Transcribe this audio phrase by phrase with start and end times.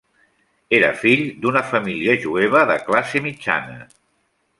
[0.77, 3.77] Era fill d'una família jueva de classe mitjana.